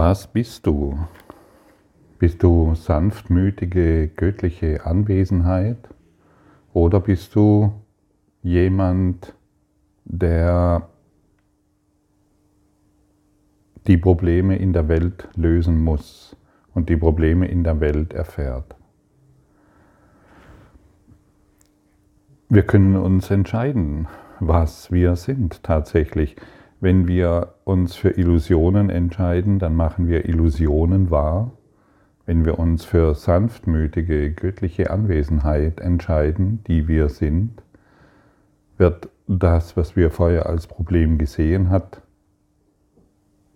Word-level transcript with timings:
Was 0.00 0.28
bist 0.28 0.64
du? 0.64 0.96
Bist 2.20 2.44
du 2.44 2.76
sanftmütige, 2.76 4.06
göttliche 4.06 4.86
Anwesenheit? 4.86 5.88
Oder 6.72 7.00
bist 7.00 7.34
du 7.34 7.72
jemand, 8.40 9.34
der 10.04 10.88
die 13.88 13.96
Probleme 13.96 14.54
in 14.54 14.72
der 14.72 14.86
Welt 14.86 15.28
lösen 15.34 15.82
muss 15.82 16.36
und 16.74 16.88
die 16.88 16.96
Probleme 16.96 17.48
in 17.48 17.64
der 17.64 17.80
Welt 17.80 18.12
erfährt? 18.12 18.76
Wir 22.48 22.62
können 22.62 22.94
uns 22.94 23.32
entscheiden, 23.32 24.06
was 24.38 24.92
wir 24.92 25.16
sind 25.16 25.64
tatsächlich. 25.64 26.36
Wenn 26.80 27.08
wir 27.08 27.54
uns 27.64 27.96
für 27.96 28.10
Illusionen 28.10 28.88
entscheiden, 28.88 29.58
dann 29.58 29.74
machen 29.74 30.06
wir 30.08 30.28
Illusionen 30.28 31.10
wahr. 31.10 31.50
Wenn 32.24 32.44
wir 32.44 32.58
uns 32.58 32.84
für 32.84 33.14
sanftmütige, 33.14 34.32
göttliche 34.32 34.90
Anwesenheit 34.90 35.80
entscheiden, 35.80 36.62
die 36.68 36.86
wir 36.86 37.08
sind, 37.08 37.62
wird 38.76 39.08
das, 39.26 39.76
was 39.76 39.96
wir 39.96 40.10
vorher 40.10 40.46
als 40.46 40.66
Problem 40.66 41.18
gesehen 41.18 41.70
hat, 41.70 42.02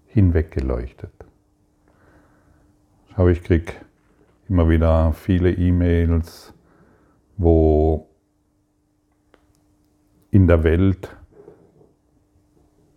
hinweggeleuchtet. 0.07 1.13
Schau, 3.15 3.29
ich 3.29 3.43
kriege 3.45 3.73
immer 4.49 4.69
wieder 4.69 5.13
viele 5.13 5.53
E-Mails, 5.53 6.53
wo 7.37 8.09
in 10.31 10.49
der 10.49 10.65
Welt 10.65 11.17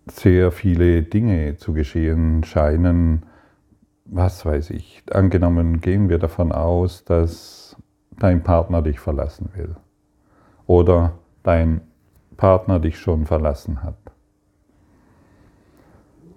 sehr 0.08 0.52
viele 0.52 1.04
Dinge 1.04 1.58
zu 1.58 1.74
geschehen 1.74 2.44
scheinen. 2.44 3.26
Was 4.06 4.46
weiß 4.46 4.70
ich, 4.70 5.04
angenommen 5.12 5.82
gehen 5.82 6.10
wir 6.10 6.20
davon 6.20 6.52
aus, 6.52 7.06
dass 7.06 7.76
dein 8.20 8.44
Partner 8.44 8.82
dich 8.82 9.00
verlassen 9.00 9.50
will 9.56 9.76
oder 10.68 11.14
dein 11.44 11.82
Partner 12.38 12.80
dich 12.80 13.00
schon 13.00 13.26
verlassen 13.26 13.84
hat. 13.84 13.98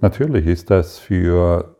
Natürlich 0.01 0.47
ist 0.47 0.71
das 0.71 0.99
für 0.99 1.77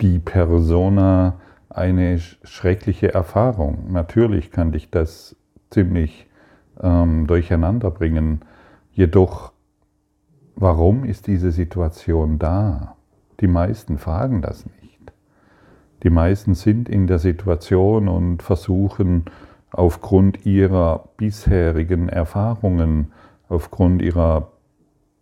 die 0.00 0.18
Persona 0.18 1.40
eine 1.68 2.18
schreckliche 2.18 3.12
Erfahrung. 3.12 3.92
Natürlich 3.92 4.50
kann 4.50 4.72
dich 4.72 4.90
das 4.90 5.36
ziemlich 5.70 6.26
ähm, 6.80 7.26
durcheinander 7.26 7.90
bringen. 7.90 8.40
Jedoch, 8.92 9.52
warum 10.60 11.04
ist 11.04 11.26
diese 11.26 11.50
Situation 11.50 12.38
da? 12.38 12.96
Die 13.40 13.48
meisten 13.48 13.98
fragen 13.98 14.42
das 14.42 14.66
nicht. 14.66 15.12
Die 16.02 16.10
meisten 16.10 16.54
sind 16.54 16.88
in 16.88 17.06
der 17.06 17.18
Situation 17.18 18.08
und 18.08 18.42
versuchen 18.42 19.24
aufgrund 19.72 20.46
ihrer 20.46 21.08
bisherigen 21.16 22.08
Erfahrungen, 22.08 23.12
aufgrund 23.48 24.02
ihrer 24.02 24.52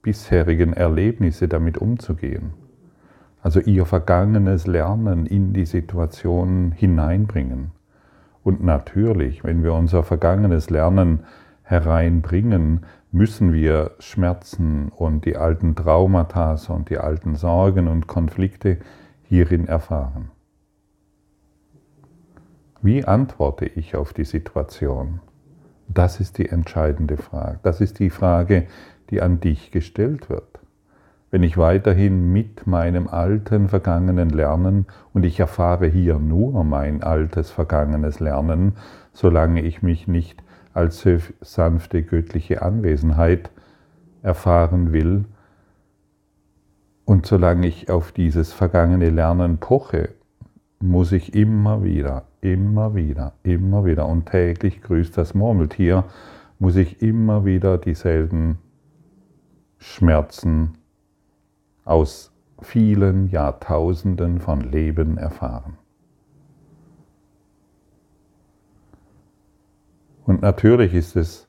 bisherigen 0.03 0.72
Erlebnisse 0.72 1.48
damit 1.48 1.78
umzugehen. 1.78 2.52
Also 3.41 3.61
ihr 3.61 3.86
vergangenes 3.86 4.67
Lernen 4.67 5.27
in 5.27 5.52
die 5.52 5.67
Situation 5.67 6.73
hineinbringen. 6.73 7.70
Und 8.42 8.64
natürlich, 8.64 9.45
wenn 9.45 9.62
wir 9.62 9.75
unser 9.75 10.02
vergangenes 10.02 10.70
Lernen 10.70 11.20
hereinbringen, 11.62 12.80
müssen 13.11 13.53
wir 13.53 13.92
Schmerzen 13.98 14.91
und 14.91 15.25
die 15.25 15.37
alten 15.37 15.75
Traumata 15.75 16.56
und 16.69 16.91
die 16.91 16.98
alten 16.98 17.36
Sorgen 17.36 17.89
und 17.89 18.07
Konflikte 18.07 18.79
hierin 19.23 19.67
erfahren. 19.67 20.30
Wie 22.80 23.05
antworte 23.05 23.67
ich 23.67 23.96
auf 23.96 24.13
die 24.13 24.24
Situation? 24.24 25.20
Das 25.89 26.20
ist 26.20 26.39
die 26.39 26.48
entscheidende 26.48 27.17
Frage. 27.17 27.58
Das 27.63 27.80
ist 27.80 27.98
die 27.98 28.11
Frage, 28.11 28.67
die 29.11 29.23
an 29.23 29.40
dich 29.40 29.70
gestellt 29.70 30.29
wird. 30.29 30.61
Wenn 31.30 31.42
ich 31.42 31.58
weiterhin 31.58 32.33
mit 32.33 32.67
meinem 32.67 33.08
alten 33.08 33.69
vergangenen 33.69 34.30
Lernen 34.30 34.86
und 35.13 35.25
ich 35.25 35.40
erfahre 35.40 35.86
hier 35.86 36.19
nur 36.19 36.64
mein 36.64 37.02
altes 37.02 37.51
vergangenes 37.51 38.20
Lernen, 38.20 38.77
solange 39.13 39.63
ich 39.63 39.83
mich 39.83 40.08
nicht 40.08 40.42
als 40.78 41.06
sanfte 41.40 42.02
göttliche 42.05 42.62
Anwesenheit 42.62 43.50
erfahren 44.22 44.92
will. 44.92 45.24
Und 47.05 47.27
solange 47.27 47.66
ich 47.66 47.90
auf 47.90 48.12
dieses 48.12 48.52
vergangene 48.52 49.11
Lernen 49.11 49.58
poche, 49.58 50.11
muss 50.80 51.11
ich 51.11 51.34
immer 51.34 51.83
wieder, 51.83 52.27
immer 52.40 52.94
wieder, 52.94 53.33
immer 53.42 53.84
wieder 53.84 54.06
und 54.06 54.27
täglich 54.27 54.80
grüßt 54.80 55.18
das 55.18 55.34
Murmeltier, 55.34 56.05
muss 56.61 56.77
ich 56.77 57.02
immer 57.02 57.45
wieder 57.45 57.77
dieselben 57.78 58.58
Schmerzen 59.78 60.78
aus 61.84 62.33
vielen 62.60 63.28
Jahrtausenden 63.28 64.40
von 64.40 64.60
Leben 64.60 65.18
erfahren. 65.18 65.77
Und 70.28 70.42
natürlich 70.42 70.92
ist 70.92 71.16
es 71.16 71.48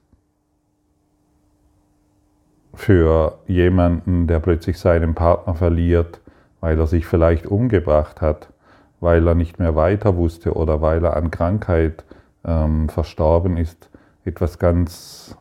für 2.74 3.40
jemanden, 3.46 4.26
der 4.26 4.40
plötzlich 4.40 4.80
seinen 4.80 5.16
Partner 5.16 5.54
verliert, 5.54 6.22
weil 6.62 6.80
er 6.80 6.88
sich 6.88 7.06
vielleicht 7.06 7.46
umgebracht 7.46 8.22
hat, 8.22 8.54
weil 9.02 9.28
er 9.28 9.36
nicht 9.36 9.60
mehr 9.60 9.76
weiter 9.76 10.16
wusste 10.16 10.54
oder 10.54 10.82
weil 10.82 11.04
er 11.04 11.18
an 11.18 11.30
Krankheit 11.30 12.06
ähm, 12.46 12.88
verstorben 12.88 13.58
ist, 13.58 13.90
etwas 14.24 14.60
ganz 14.60 15.36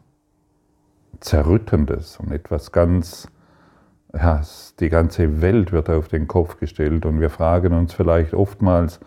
Zerrüttendes 1.21 2.17
und 2.17 2.33
etwas 2.33 2.73
ganz, 2.73 3.29
ja, 4.13 4.41
die 4.81 4.89
ganze 4.89 5.41
Welt 5.41 5.71
wird 5.71 5.91
auf 5.91 6.09
den 6.09 6.27
Kopf 6.27 6.59
gestellt. 6.59 7.07
Und 7.07 7.21
wir 7.21 7.31
fragen 7.31 7.73
uns 7.73 7.95
vielleicht 7.95 8.35
oftmals, 8.35 8.99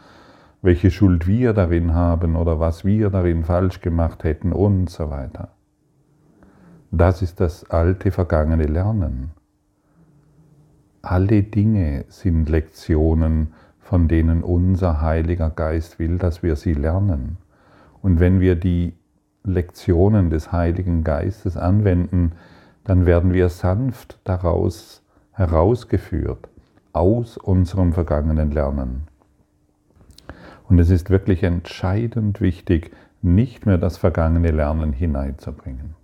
welche 0.61 0.91
Schuld 0.91 1.27
wir 1.27 1.53
darin 1.53 1.93
haben 1.93 2.35
oder 2.35 2.59
was 2.59 2.85
wir 2.85 3.09
darin 3.09 3.43
falsch 3.43 3.81
gemacht 3.81 4.23
hätten 4.23 4.53
und 4.53 4.89
so 4.89 5.09
weiter. 5.09 5.49
Das 6.91 7.21
ist 7.21 7.39
das 7.39 7.69
alte 7.69 8.11
vergangene 8.11 8.65
Lernen. 8.65 9.31
Alle 11.01 11.41
Dinge 11.41 12.05
sind 12.09 12.49
Lektionen, 12.49 13.53
von 13.79 14.07
denen 14.07 14.43
unser 14.43 15.01
Heiliger 15.01 15.49
Geist 15.49 15.99
will, 15.99 16.17
dass 16.17 16.43
wir 16.43 16.55
sie 16.55 16.73
lernen. 16.73 17.37
Und 18.01 18.19
wenn 18.19 18.39
wir 18.39 18.55
die 18.55 18.93
Lektionen 19.43 20.29
des 20.29 20.51
Heiligen 20.51 21.03
Geistes 21.03 21.57
anwenden, 21.57 22.33
dann 22.83 23.05
werden 23.05 23.33
wir 23.33 23.49
sanft 23.49 24.19
daraus 24.23 25.01
herausgeführt 25.31 26.49
aus 26.93 27.37
unserem 27.37 27.93
vergangenen 27.93 28.51
Lernen. 28.51 29.10
Und 30.71 30.79
es 30.79 30.89
ist 30.89 31.09
wirklich 31.09 31.43
entscheidend 31.43 32.39
wichtig, 32.39 32.91
nicht 33.21 33.65
mehr 33.65 33.77
das 33.77 33.97
vergangene 33.97 34.51
Lernen 34.51 34.93
hineinzubringen. 34.93 35.95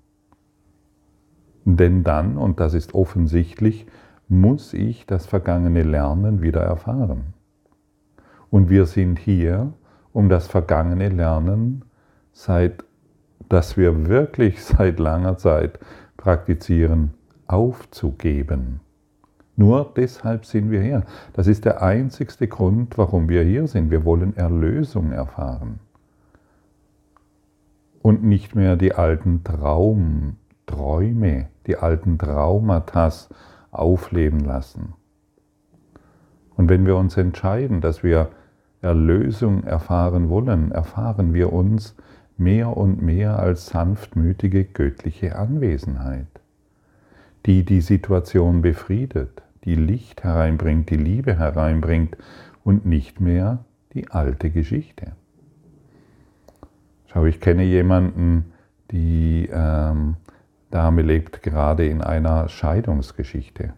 Denn 1.63 2.03
dann, 2.03 2.37
und 2.37 2.59
das 2.59 2.73
ist 2.73 2.93
offensichtlich, 2.93 3.87
muss 4.27 4.73
ich 4.73 5.05
das 5.05 5.25
vergangene 5.25 5.83
Lernen 5.83 6.41
wieder 6.41 6.59
erfahren. 6.63 7.33
Und 8.49 8.69
wir 8.69 8.87
sind 8.87 9.19
hier, 9.19 9.71
um 10.11 10.27
das 10.27 10.47
vergangene 10.47 11.07
Lernen, 11.07 11.85
seit, 12.33 12.83
das 13.47 13.77
wir 13.77 14.09
wirklich 14.09 14.61
seit 14.65 14.99
langer 14.99 15.37
Zeit 15.37 15.79
praktizieren, 16.17 17.13
aufzugeben. 17.47 18.81
Nur 19.59 19.91
deshalb 19.95 20.45
sind 20.45 20.69
wir 20.69 20.81
hier. 20.83 21.03
Das 21.33 21.47
ist 21.47 21.65
der 21.65 21.81
einzigste 21.81 22.47
Grund, 22.47 22.95
warum 22.97 23.27
wir 23.27 23.43
hier 23.43 23.67
sind. 23.67 23.89
Wir 23.89 24.05
wollen 24.05 24.37
Erlösung 24.37 25.11
erfahren. 25.11 25.79
Und 28.03 28.23
nicht 28.23 28.55
mehr 28.55 28.75
die 28.75 28.93
alten 28.93 29.43
Traum, 29.43 30.35
Träume, 30.67 31.47
die 31.65 31.75
alten 31.75 32.19
Traumata 32.19 33.11
aufleben 33.71 34.41
lassen. 34.41 34.93
Und 36.55 36.69
wenn 36.69 36.85
wir 36.85 36.95
uns 36.95 37.17
entscheiden, 37.17 37.81
dass 37.81 38.03
wir 38.03 38.29
Erlösung 38.81 39.63
erfahren 39.63 40.29
wollen, 40.29 40.71
erfahren 40.71 41.33
wir 41.33 41.51
uns 41.51 41.95
mehr 42.37 42.77
und 42.77 43.01
mehr 43.01 43.39
als 43.39 43.67
sanftmütige 43.67 44.65
göttliche 44.65 45.35
Anwesenheit, 45.35 46.27
die 47.47 47.65
die 47.65 47.81
Situation 47.81 48.61
befriedet, 48.61 49.41
die 49.67 49.75
Licht 49.75 50.23
hereinbringt, 50.23 50.89
die 50.89 50.95
Liebe 50.95 51.37
hereinbringt 51.37 52.15
und 52.63 52.85
nicht 52.85 53.19
mehr 53.19 53.65
die 53.93 54.09
alte 54.09 54.49
Geschichte. 54.49 55.11
Schau, 57.07 57.25
ich 57.25 57.41
kenne 57.41 57.63
jemanden, 57.63 58.53
die 58.91 59.49
ähm, 59.51 60.15
Dame 60.71 61.01
lebt 61.01 61.43
gerade 61.43 61.85
in 61.85 62.01
einer 62.01 62.47
Scheidungsgeschichte. 62.47 63.73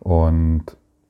Und 0.00 0.64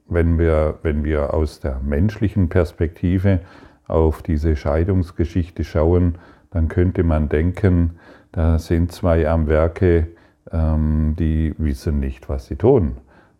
wenn 0.08 0.38
wir, 0.38 0.80
wenn 0.82 1.04
wir 1.04 1.32
aus 1.32 1.60
der 1.60 1.78
menschlichen 1.80 2.48
Perspektive 2.48 3.40
auf 3.86 4.22
diese 4.22 4.56
Scheidungsgeschichte 4.56 5.62
schauen, 5.62 6.16
dann 6.50 6.66
könnte 6.66 7.04
man 7.04 7.28
denken, 7.28 7.98
da 8.32 8.58
sind 8.58 8.90
zwei 8.90 9.28
am 9.28 9.46
Werke, 9.46 10.08
ähm, 10.50 11.14
die 11.16 11.54
wissen 11.58 12.00
nicht, 12.00 12.28
was 12.28 12.46
sie 12.46 12.56
tun. 12.56 12.96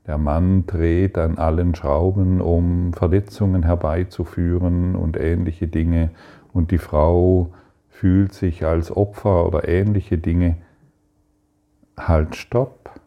Der 0.07 0.19
Mann 0.19 0.67
dreht 0.67 1.19
an 1.19 1.37
allen 1.37 1.75
Schrauben, 1.75 2.41
um 2.41 2.93
Verletzungen 2.93 3.65
herbeizuführen 3.65 4.95
und 4.95 5.17
ähnliche 5.17 5.67
Dinge. 5.67 6.11
Und 6.53 6.71
die 6.71 6.79
Frau 6.79 7.53
fühlt 7.89 8.33
sich 8.33 8.65
als 8.65 8.95
Opfer 8.95 9.47
oder 9.47 9.69
ähnliche 9.69 10.19
Dinge. 10.19 10.59
Halt, 11.99 12.37
stopp. 12.37 13.01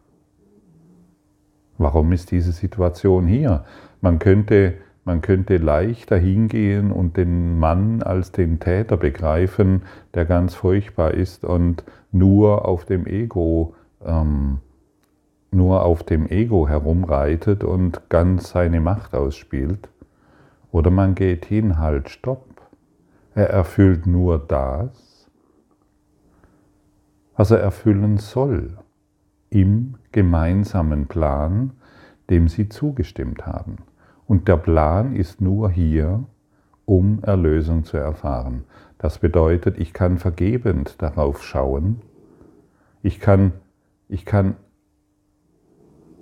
Warum 1.78 2.12
ist 2.12 2.30
diese 2.32 2.52
Situation 2.52 3.26
hier? 3.26 3.64
Man 4.02 4.18
könnte, 4.18 4.74
man 5.04 5.22
könnte 5.22 5.56
leichter 5.56 6.18
hingehen 6.18 6.92
und 6.92 7.16
den 7.16 7.58
Mann 7.58 8.02
als 8.02 8.32
den 8.32 8.60
Täter 8.60 8.98
begreifen, 8.98 9.82
der 10.12 10.26
ganz 10.26 10.54
furchtbar 10.54 11.12
ist 11.14 11.44
und 11.44 11.82
nur 12.12 12.66
auf 12.66 12.84
dem 12.84 13.06
Ego 13.06 13.74
ähm, 14.04 14.58
nur 15.50 15.84
auf 15.84 16.02
dem 16.02 16.28
Ego 16.28 16.68
herumreitet 16.68 17.64
und 17.64 18.08
ganz 18.08 18.50
seine 18.50 18.80
Macht 18.80 19.14
ausspielt. 19.14 19.88
Oder 20.70 20.90
man 20.90 21.14
geht 21.14 21.44
hin, 21.44 21.78
halt, 21.78 22.08
stopp. 22.08 22.46
Er 23.34 23.50
erfüllt 23.50 24.06
nur 24.06 24.38
das, 24.38 25.28
was 27.36 27.50
er 27.50 27.60
erfüllen 27.60 28.18
soll, 28.18 28.76
im 29.48 29.96
gemeinsamen 30.12 31.06
Plan, 31.06 31.72
dem 32.28 32.48
sie 32.48 32.68
zugestimmt 32.68 33.46
haben. 33.46 33.78
Und 34.26 34.46
der 34.46 34.56
Plan 34.56 35.16
ist 35.16 35.40
nur 35.40 35.70
hier, 35.70 36.24
um 36.84 37.22
Erlösung 37.22 37.84
zu 37.84 37.96
erfahren. 37.96 38.64
Das 38.98 39.18
bedeutet, 39.18 39.78
ich 39.78 39.92
kann 39.92 40.18
vergebend 40.18 41.00
darauf 41.02 41.42
schauen, 41.42 42.02
ich 43.02 43.18
kann, 43.18 43.52
ich 44.08 44.24
kann 44.24 44.56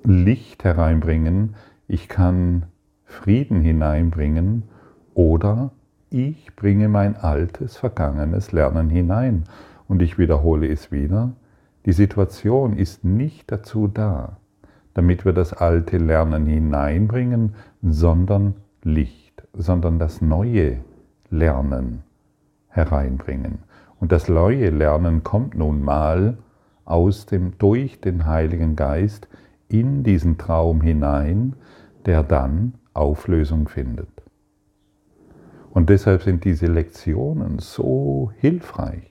Licht 0.05 0.65
hereinbringen, 0.65 1.55
ich 1.87 2.09
kann 2.09 2.65
Frieden 3.05 3.63
hineinbringen 3.63 4.65
oder 5.15 5.73
ich 6.11 6.55
bringe 6.57 6.89
mein 6.89 7.17
altes, 7.17 7.77
vergangenes 7.77 8.53
Lernen 8.53 8.89
hinein. 8.91 9.45
Und 9.89 10.03
ich 10.03 10.19
wiederhole 10.19 10.69
es 10.69 10.93
wieder, 10.93 11.33
die 11.87 11.93
Situation 11.93 12.75
ist 12.77 13.05
nicht 13.05 13.51
dazu 13.51 13.89
da, 13.89 14.37
damit 14.95 15.25
wir 15.25 15.33
das 15.33 15.53
alte 15.53 15.99
Lernen 15.99 16.47
hineinbringen, 16.47 17.55
sondern 17.83 18.55
Licht, 18.83 19.47
sondern 19.55 19.99
das 19.99 20.21
neue 20.21 20.81
Lernen 21.31 22.03
hereinbringen. 22.69 23.59
Und 24.01 24.13
das 24.13 24.29
neue 24.29 24.71
Lernen 24.71 25.25
kommt 25.25 25.57
nun 25.57 25.83
mal 25.83 26.39
aus 26.85 27.27
dem, 27.27 27.57
durch 27.59 28.01
den 28.01 28.27
Heiligen 28.27 28.77
Geist 28.77 29.29
in 29.69 30.03
diesen 30.03 30.39
Traum 30.39 30.81
hinein, 30.81 31.55
der 32.07 32.23
dann 32.23 32.75
Auflösung 32.95 33.69
findet. 33.69 34.09
Und 35.71 35.91
deshalb 35.91 36.23
sind 36.23 36.45
diese 36.45 36.67
Lektionen 36.67 37.59
so 37.59 38.33
hilfreich 38.39 39.05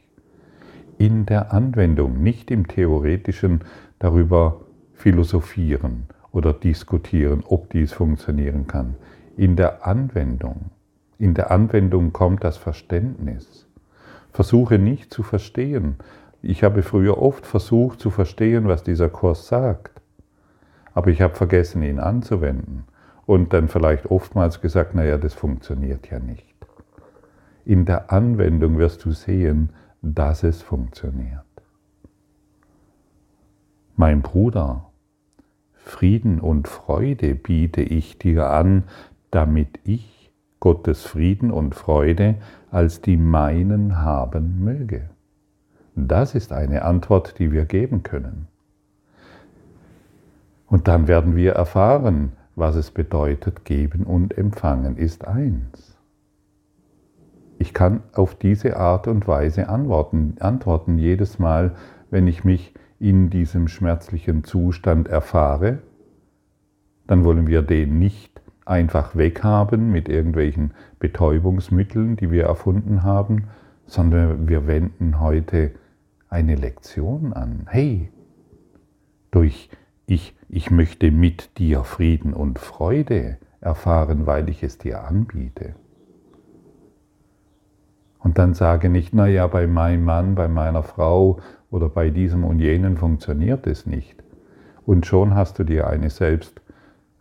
in 0.97 1.25
der 1.27 1.53
Anwendung, 1.53 2.21
nicht 2.23 2.49
im 2.49 2.67
theoretischen 2.67 3.61
darüber 3.99 4.61
philosophieren 4.93 6.07
oder 6.31 6.53
diskutieren, 6.53 7.43
ob 7.47 7.69
dies 7.69 7.93
funktionieren 7.93 8.65
kann. 8.67 8.95
In 9.37 9.55
der 9.55 9.85
Anwendung. 9.85 10.71
In 11.19 11.35
der 11.35 11.51
Anwendung 11.51 12.13
kommt 12.13 12.43
das 12.43 12.57
Verständnis. 12.57 13.67
Versuche 14.31 14.79
nicht 14.79 15.13
zu 15.13 15.21
verstehen. 15.21 15.97
Ich 16.41 16.63
habe 16.63 16.81
früher 16.81 17.21
oft 17.21 17.45
versucht 17.45 17.99
zu 17.99 18.09
verstehen, 18.09 18.67
was 18.67 18.83
dieser 18.83 19.09
Kurs 19.09 19.47
sagt 19.47 19.97
aber 20.97 21.11
ich 21.11 21.21
habe 21.21 21.35
vergessen, 21.35 21.83
ihn 21.83 21.99
anzuwenden. 21.99 22.85
Und 23.27 23.53
dann 23.53 23.67
vielleicht 23.67 24.07
oftmals 24.07 24.61
gesagt, 24.61 24.95
naja, 24.95 25.19
das 25.19 25.35
funktioniert 25.35 26.09
ja 26.09 26.17
nicht. 26.17 26.55
In 27.65 27.85
der 27.85 28.11
Anwendung 28.11 28.79
wirst 28.79 29.05
du 29.05 29.11
sehen, 29.11 29.69
dass 30.01 30.41
es 30.41 30.63
funktioniert. 30.63 31.43
Mein 33.95 34.23
Bruder, 34.23 34.89
Frieden 35.75 36.39
und 36.39 36.67
Freude 36.67 37.35
biete 37.35 37.83
ich 37.83 38.17
dir 38.17 38.49
an, 38.49 38.85
damit 39.29 39.79
ich 39.83 40.31
Gottes 40.59 41.03
Frieden 41.03 41.51
und 41.51 41.75
Freude 41.75 42.37
als 42.71 43.01
die 43.01 43.17
meinen 43.17 43.99
haben 43.99 44.63
möge. 44.63 45.11
Das 45.93 46.33
ist 46.33 46.51
eine 46.51 46.81
Antwort, 46.81 47.37
die 47.37 47.51
wir 47.51 47.65
geben 47.65 48.01
können. 48.01 48.47
Und 50.67 50.87
dann 50.87 51.07
werden 51.07 51.35
wir 51.35 51.53
erfahren, 51.53 52.33
was 52.55 52.75
es 52.75 52.91
bedeutet, 52.91 53.65
geben 53.65 54.03
und 54.03 54.37
empfangen 54.37 54.97
ist 54.97 55.27
eins. 55.27 55.97
Ich 57.59 57.73
kann 57.73 58.03
auf 58.13 58.35
diese 58.35 58.77
Art 58.77 59.07
und 59.07 59.27
Weise 59.27 59.69
antworten, 59.69 60.35
antworten 60.39 60.97
jedes 60.97 61.39
Mal, 61.39 61.75
wenn 62.11 62.27
ich 62.27 62.43
mich 62.43 62.73
in 62.99 63.29
diesem 63.29 63.67
schmerzlichen 63.67 64.43
Zustand 64.43 65.07
erfahre. 65.07 65.79
Dann 67.07 67.23
wollen 67.23 67.47
wir 67.47 67.61
den 67.61 67.97
nicht 67.99 68.41
einfach 68.65 69.15
weghaben 69.15 69.91
mit 69.91 70.09
irgendwelchen 70.09 70.73
Betäubungsmitteln, 70.99 72.17
die 72.17 72.31
wir 72.31 72.43
erfunden 72.43 73.03
haben, 73.03 73.45
sondern 73.85 74.47
wir 74.47 74.67
wenden 74.67 75.19
heute 75.19 75.71
eine 76.29 76.55
Lektion 76.55 77.33
an. 77.33 77.67
Hey, 77.69 78.11
durch 79.31 79.69
ich, 80.07 80.33
ich 80.49 80.71
möchte 80.71 81.11
mit 81.11 81.59
dir 81.59 81.83
Frieden 81.83 82.33
und 82.33 82.59
Freude 82.59 83.37
erfahren, 83.59 84.25
weil 84.25 84.49
ich 84.49 84.63
es 84.63 84.77
dir 84.77 85.03
anbiete. 85.03 85.75
Und 88.19 88.37
dann 88.37 88.53
sage 88.53 88.89
nicht, 88.89 89.13
naja, 89.13 89.45
bei 89.47 89.67
meinem 89.67 90.05
Mann, 90.05 90.35
bei 90.35 90.47
meiner 90.47 90.81
Frau 90.81 91.39
oder 91.69 91.89
bei 91.89 92.09
diesem 92.09 92.45
und 92.45 92.59
jenen 92.59 92.97
funktioniert 92.97 93.67
es 93.67 93.85
nicht. 93.85 94.23
Und 94.85 95.05
schon 95.05 95.35
hast 95.35 95.59
du 95.59 95.65
dir 95.65 95.87
eine 95.87 96.09
selbst, 96.09 96.61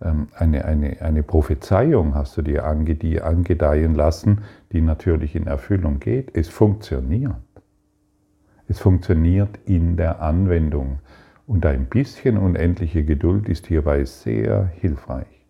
ähm, 0.01 0.29
eine, 0.35 0.65
eine, 0.65 1.01
eine 1.01 1.23
Prophezeiung 1.25 2.15
hast 2.15 2.37
du 2.37 2.43
dir 2.43 2.65
angedeihen 2.67 3.95
lassen, 3.95 4.43
die 4.73 4.81
natürlich 4.81 5.35
in 5.35 5.49
Erfüllung 5.49 5.99
geht. 5.99 6.37
Es 6.37 6.49
funktioniert. 6.49 7.35
Es 8.69 8.79
funktioniert 8.79 9.59
in 9.65 9.97
der 9.97 10.23
Anwendung. 10.23 11.01
Und 11.47 11.65
ein 11.65 11.87
bisschen 11.87 12.39
unendliche 12.39 13.05
Geduld 13.05 13.49
ist 13.49 13.67
hierbei 13.67 14.05
sehr 14.05 14.67
hilfreich. 14.67 15.47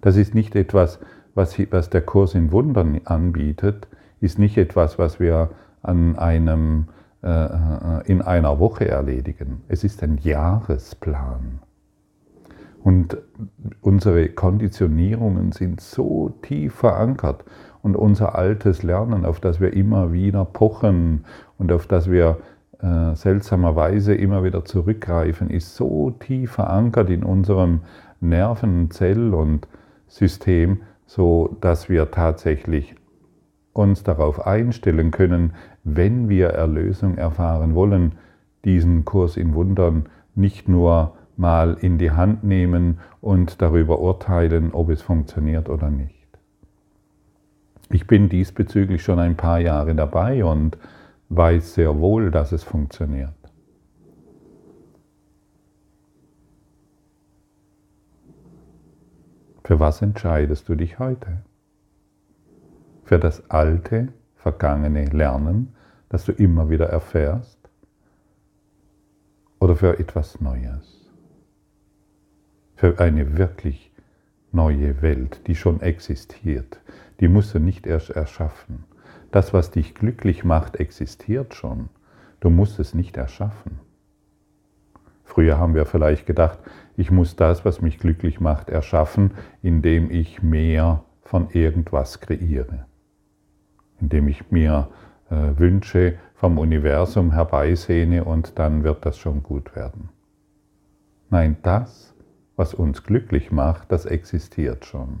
Das 0.00 0.16
ist 0.16 0.34
nicht 0.34 0.54
etwas, 0.54 1.00
was, 1.34 1.56
der 1.90 2.02
Kurs 2.02 2.34
in 2.34 2.52
Wundern 2.52 3.00
anbietet, 3.04 3.88
ist 4.20 4.38
nicht 4.38 4.56
etwas, 4.58 4.98
was 4.98 5.18
wir 5.18 5.50
an 5.82 6.18
einem, 6.18 6.88
äh, 7.22 7.28
äh, 7.28 8.02
in 8.06 8.22
einer 8.22 8.58
Woche 8.58 8.88
erledigen. 8.88 9.62
Es 9.68 9.84
ist 9.84 10.02
ein 10.02 10.18
Jahresplan. 10.18 11.60
Und 12.82 13.18
unsere 13.80 14.28
Konditionierungen 14.28 15.52
sind 15.52 15.80
so 15.80 16.30
tief 16.42 16.74
verankert 16.74 17.44
und 17.82 17.96
unser 17.96 18.34
altes 18.34 18.82
Lernen, 18.82 19.24
auf 19.24 19.40
das 19.40 19.60
wir 19.60 19.72
immer 19.72 20.12
wieder 20.12 20.44
pochen 20.44 21.24
und 21.58 21.72
auf 21.72 21.86
das 21.86 22.10
wir 22.10 22.38
äh, 22.80 23.14
seltsamerweise 23.14 24.14
immer 24.14 24.44
wieder 24.44 24.64
zurückgreifen, 24.64 25.50
ist 25.50 25.74
so 25.74 26.10
tief 26.10 26.52
verankert 26.52 27.10
in 27.10 27.24
unserem 27.24 27.80
Nerven-, 28.20 28.90
Zell- 28.90 29.34
und 29.34 29.66
System, 30.06 30.82
so 31.06 31.56
dass 31.60 31.88
wir 31.88 32.10
tatsächlich 32.10 32.94
uns 33.72 34.02
darauf 34.02 34.46
einstellen 34.46 35.10
können, 35.10 35.54
wenn 35.84 36.28
wir 36.28 36.48
Erlösung 36.48 37.16
erfahren 37.16 37.74
wollen, 37.74 38.12
diesen 38.64 39.04
Kurs 39.04 39.36
in 39.36 39.54
Wundern 39.54 40.06
nicht 40.34 40.68
nur 40.68 41.14
mal 41.36 41.76
in 41.80 41.98
die 41.98 42.10
Hand 42.10 42.44
nehmen 42.44 42.98
und 43.20 43.62
darüber 43.62 44.00
urteilen, 44.00 44.72
ob 44.72 44.90
es 44.90 45.02
funktioniert 45.02 45.68
oder 45.68 45.90
nicht. 45.90 46.14
Ich 47.90 48.06
bin 48.06 48.28
diesbezüglich 48.28 49.02
schon 49.02 49.18
ein 49.18 49.36
paar 49.36 49.60
Jahre 49.60 49.94
dabei 49.94 50.44
und 50.44 50.76
weiß 51.28 51.74
sehr 51.74 51.98
wohl, 51.98 52.30
dass 52.30 52.52
es 52.52 52.62
funktioniert. 52.62 53.34
Für 59.64 59.78
was 59.78 60.00
entscheidest 60.00 60.68
du 60.68 60.74
dich 60.74 60.98
heute? 60.98 61.42
Für 63.04 63.18
das 63.18 63.50
alte, 63.50 64.08
vergangene 64.36 65.04
Lernen, 65.04 65.74
das 66.08 66.24
du 66.24 66.32
immer 66.32 66.70
wieder 66.70 66.86
erfährst? 66.86 67.58
Oder 69.58 69.76
für 69.76 69.98
etwas 69.98 70.40
Neues? 70.40 71.10
Für 72.76 72.98
eine 72.98 73.36
wirklich 73.36 73.92
neue 74.52 75.02
Welt, 75.02 75.46
die 75.46 75.54
schon 75.54 75.82
existiert. 75.82 76.80
Die 77.20 77.28
musst 77.28 77.54
du 77.54 77.58
nicht 77.58 77.86
erst 77.86 78.08
erschaffen. 78.08 78.84
Das, 79.30 79.52
was 79.52 79.70
dich 79.70 79.94
glücklich 79.94 80.44
macht, 80.44 80.76
existiert 80.76 81.54
schon. 81.54 81.88
Du 82.40 82.50
musst 82.50 82.78
es 82.78 82.94
nicht 82.94 83.16
erschaffen. 83.16 83.80
Früher 85.24 85.58
haben 85.58 85.74
wir 85.74 85.84
vielleicht 85.84 86.26
gedacht, 86.26 86.58
ich 86.96 87.10
muss 87.10 87.36
das, 87.36 87.64
was 87.64 87.82
mich 87.82 87.98
glücklich 87.98 88.40
macht, 88.40 88.70
erschaffen, 88.70 89.32
indem 89.62 90.10
ich 90.10 90.42
mehr 90.42 91.04
von 91.20 91.50
irgendwas 91.50 92.20
kreiere. 92.20 92.86
Indem 94.00 94.28
ich 94.28 94.50
mir 94.50 94.88
äh, 95.30 95.58
Wünsche 95.58 96.14
vom 96.34 96.58
Universum 96.58 97.32
herbeisehne 97.32 98.24
und 98.24 98.58
dann 98.58 98.84
wird 98.84 99.04
das 99.04 99.18
schon 99.18 99.42
gut 99.42 99.76
werden. 99.76 100.08
Nein, 101.30 101.58
das, 101.62 102.14
was 102.56 102.72
uns 102.72 103.04
glücklich 103.04 103.52
macht, 103.52 103.92
das 103.92 104.06
existiert 104.06 104.86
schon. 104.86 105.18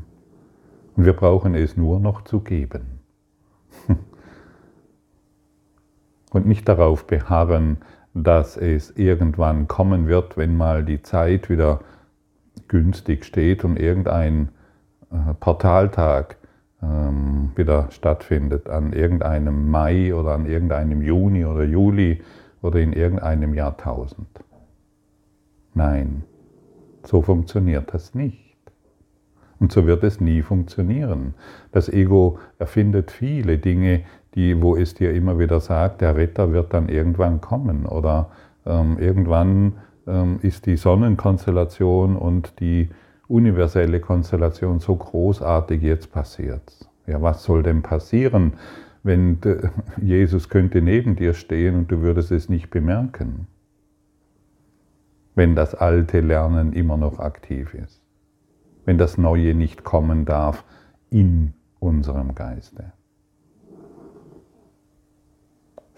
Und 0.96 1.04
wir 1.04 1.12
brauchen 1.12 1.54
es 1.54 1.76
nur 1.76 2.00
noch 2.00 2.22
zu 2.22 2.40
geben. 2.40 2.97
Und 6.32 6.46
nicht 6.46 6.68
darauf 6.68 7.06
beharren, 7.06 7.78
dass 8.14 8.56
es 8.56 8.90
irgendwann 8.96 9.68
kommen 9.68 10.08
wird, 10.08 10.36
wenn 10.36 10.56
mal 10.56 10.84
die 10.84 11.02
Zeit 11.02 11.48
wieder 11.48 11.80
günstig 12.68 13.24
steht 13.24 13.64
und 13.64 13.78
irgendein 13.78 14.50
äh, 15.10 15.34
Portaltag 15.40 16.36
ähm, 16.82 17.52
wieder 17.56 17.88
stattfindet, 17.90 18.68
an 18.68 18.92
irgendeinem 18.92 19.70
Mai 19.70 20.14
oder 20.14 20.32
an 20.32 20.46
irgendeinem 20.46 21.02
Juni 21.02 21.44
oder 21.44 21.64
Juli 21.64 22.22
oder 22.62 22.80
in 22.80 22.92
irgendeinem 22.92 23.54
Jahrtausend. 23.54 24.28
Nein, 25.74 26.24
so 27.04 27.22
funktioniert 27.22 27.94
das 27.94 28.14
nicht. 28.14 28.56
Und 29.60 29.72
so 29.72 29.86
wird 29.86 30.04
es 30.04 30.20
nie 30.20 30.42
funktionieren. 30.42 31.34
Das 31.72 31.88
Ego 31.88 32.38
erfindet 32.58 33.10
viele 33.10 33.58
Dinge, 33.58 34.04
die, 34.38 34.62
wo 34.62 34.76
es 34.76 34.94
dir 34.94 35.12
immer 35.12 35.40
wieder 35.40 35.58
sagt, 35.58 36.00
der 36.00 36.14
Retter 36.14 36.52
wird 36.52 36.72
dann 36.72 36.88
irgendwann 36.88 37.40
kommen 37.40 37.86
oder 37.86 38.30
ähm, 38.64 38.96
irgendwann 39.00 39.72
ähm, 40.06 40.38
ist 40.42 40.66
die 40.66 40.76
Sonnenkonstellation 40.76 42.16
und 42.16 42.60
die 42.60 42.88
universelle 43.26 43.98
Konstellation 43.98 44.78
so 44.78 44.94
großartig, 44.94 45.82
jetzt 45.82 46.12
passiert 46.12 46.62
Ja, 47.08 47.20
was 47.20 47.42
soll 47.42 47.64
denn 47.64 47.82
passieren, 47.82 48.52
wenn 49.02 49.38
Jesus 50.00 50.48
könnte 50.48 50.82
neben 50.82 51.16
dir 51.16 51.34
stehen 51.34 51.74
und 51.74 51.90
du 51.90 52.00
würdest 52.00 52.30
es 52.30 52.48
nicht 52.48 52.70
bemerken? 52.70 53.48
Wenn 55.34 55.56
das 55.56 55.74
alte 55.74 56.20
Lernen 56.20 56.72
immer 56.74 56.96
noch 56.96 57.18
aktiv 57.18 57.74
ist. 57.74 58.00
Wenn 58.84 58.98
das 58.98 59.18
Neue 59.18 59.54
nicht 59.54 59.82
kommen 59.82 60.24
darf 60.24 60.64
in 61.10 61.54
unserem 61.80 62.36
Geiste. 62.36 62.92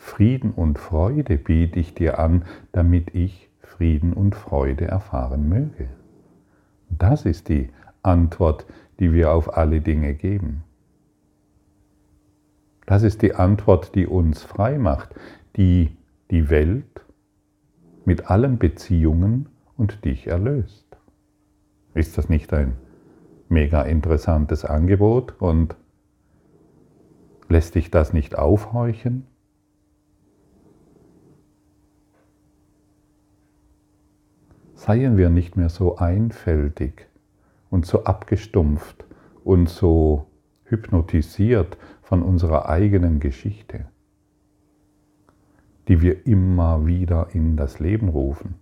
Frieden 0.01 0.53
und 0.53 0.79
Freude 0.79 1.37
biete 1.37 1.79
ich 1.79 1.93
dir 1.93 2.19
an, 2.19 2.47
damit 2.73 3.15
ich 3.15 3.51
Frieden 3.61 4.15
und 4.15 4.35
Freude 4.35 4.87
erfahren 4.87 5.47
möge. 5.47 5.89
Das 6.89 7.27
ist 7.27 7.51
die 7.51 7.69
Antwort, 8.03 8.65
die 8.99 9.13
wir 9.13 9.31
auf 9.31 9.59
alle 9.59 9.83
Dinge 9.83 10.15
geben. 10.15 10.65
Das 12.87 13.03
ist 13.03 13.21
die 13.21 13.35
Antwort, 13.35 13.95
die 13.95 14.07
uns 14.07 14.43
frei 14.43 14.79
macht, 14.79 15.15
die 15.57 15.95
die 16.31 16.49
Welt 16.49 17.05
mit 18.07 18.31
allen 18.31 18.59
Beziehungen 18.59 19.51
und 19.77 20.07
dich 20.07 20.29
erlöst. 20.29 20.97
Ist 21.93 22.17
das 22.17 22.31
nicht 22.31 22.55
ein 22.55 22.73
mega 23.51 23.83
interessantes 23.83 24.65
Angebot 24.65 25.35
und 25.41 25.77
lässt 27.51 27.75
dich 27.75 27.91
das 27.91 28.15
nicht 28.15 28.39
aufhorchen? 28.39 29.27
Seien 34.81 35.19
wir 35.19 35.29
nicht 35.29 35.59
mehr 35.59 35.69
so 35.69 35.99
einfältig 35.99 37.07
und 37.69 37.85
so 37.85 38.05
abgestumpft 38.05 39.05
und 39.45 39.69
so 39.69 40.27
hypnotisiert 40.65 41.77
von 42.01 42.23
unserer 42.23 42.67
eigenen 42.67 43.21
Geschichte, 43.21 43.85
die 45.87 46.01
wir 46.01 46.27
immer 46.27 46.87
wieder 46.87 47.29
in 47.35 47.59
das 47.59 47.79
Leben 47.79 48.09
rufen 48.09 48.55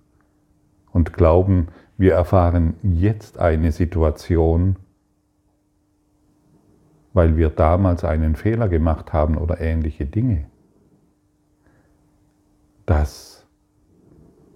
und 0.90 1.12
glauben, 1.12 1.68
wir 1.96 2.14
erfahren 2.14 2.74
jetzt 2.82 3.38
eine 3.38 3.70
Situation, 3.70 4.74
weil 7.12 7.36
wir 7.36 7.48
damals 7.48 8.02
einen 8.02 8.34
Fehler 8.34 8.68
gemacht 8.68 9.12
haben 9.12 9.38
oder 9.38 9.60
ähnliche 9.60 10.06
Dinge. 10.06 10.46
Das 12.86 13.46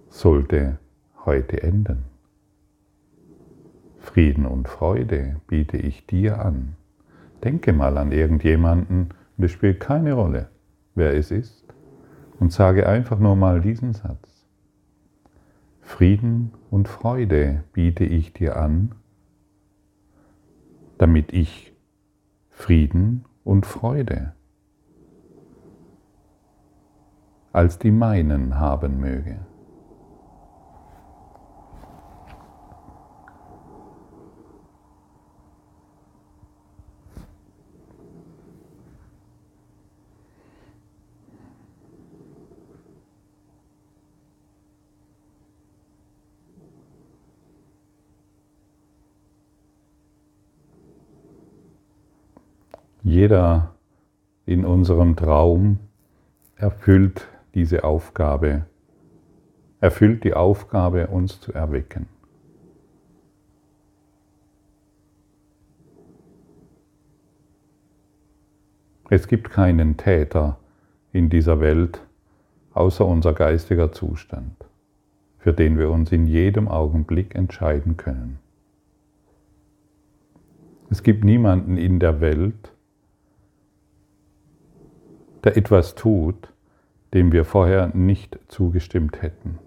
sollte 0.09 0.77
heute 1.25 1.61
enden. 1.63 2.05
Frieden 3.99 4.45
und 4.45 4.67
Freude 4.67 5.37
biete 5.47 5.77
ich 5.77 6.05
dir 6.05 6.43
an. 6.43 6.75
Denke 7.43 7.73
mal 7.73 7.97
an 7.97 8.11
irgendjemanden 8.11 9.09
und 9.37 9.43
es 9.43 9.51
spielt 9.51 9.79
keine 9.79 10.13
Rolle, 10.13 10.49
wer 10.95 11.13
es 11.13 11.31
ist, 11.31 11.63
und 12.39 12.51
sage 12.51 12.87
einfach 12.87 13.19
nur 13.19 13.35
mal 13.35 13.61
diesen 13.61 13.93
Satz. 13.93 14.45
Frieden 15.81 16.51
und 16.69 16.87
Freude 16.87 17.63
biete 17.73 18.03
ich 18.03 18.33
dir 18.33 18.57
an, 18.57 18.93
damit 20.97 21.33
ich 21.33 21.73
Frieden 22.49 23.25
und 23.43 23.65
Freude 23.65 24.33
als 27.53 27.77
die 27.77 27.91
meinen 27.91 28.59
haben 28.59 28.99
möge. 28.99 29.39
Jeder 53.13 53.75
in 54.47 54.65
unserem 54.65 55.15
Traum 55.15 55.77
erfüllt 56.55 57.27
diese 57.53 57.83
Aufgabe, 57.83 58.65
erfüllt 59.79 60.23
die 60.23 60.33
Aufgabe, 60.33 61.05
uns 61.05 61.39
zu 61.39 61.53
erwecken. 61.53 62.07
Es 69.11 69.27
gibt 69.27 69.51
keinen 69.51 69.95
Täter 69.95 70.57
in 71.11 71.29
dieser 71.29 71.59
Welt 71.59 72.01
außer 72.73 73.05
unser 73.05 73.33
geistiger 73.33 73.91
Zustand, 73.91 74.55
für 75.37 75.53
den 75.53 75.77
wir 75.77 75.91
uns 75.91 76.11
in 76.11 76.25
jedem 76.25 76.67
Augenblick 76.67 77.35
entscheiden 77.35 77.95
können. 77.95 78.39
Es 80.89 81.03
gibt 81.03 81.23
niemanden 81.23 81.77
in 81.77 81.99
der 81.99 82.19
Welt, 82.19 82.72
der 85.43 85.57
etwas 85.57 85.95
tut, 85.95 86.53
dem 87.13 87.31
wir 87.31 87.45
vorher 87.45 87.91
nicht 87.93 88.39
zugestimmt 88.47 89.21
hätten. 89.21 89.59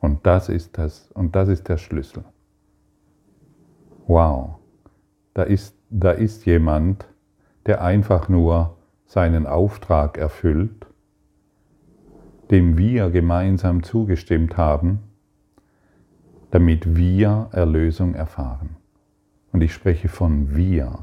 Und 0.00 0.26
das 0.26 0.48
ist 0.48 0.78
das, 0.78 1.10
und 1.12 1.34
das 1.34 1.48
ist 1.48 1.68
der 1.68 1.78
Schlüssel. 1.78 2.24
Wow, 4.06 4.56
da 5.34 5.42
ist, 5.42 5.76
da 5.90 6.12
ist 6.12 6.46
jemand, 6.46 7.06
der 7.66 7.82
einfach 7.82 8.28
nur 8.28 8.76
seinen 9.06 9.46
Auftrag 9.46 10.18
erfüllt, 10.18 10.86
dem 12.50 12.78
wir 12.78 13.10
gemeinsam 13.10 13.82
zugestimmt 13.82 14.56
haben, 14.56 15.00
damit 16.50 16.96
wir 16.96 17.48
Erlösung 17.52 18.14
erfahren. 18.14 18.76
Und 19.52 19.62
ich 19.62 19.72
spreche 19.72 20.08
von 20.08 20.54
wir. 20.54 21.00